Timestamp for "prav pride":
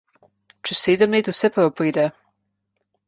1.59-2.07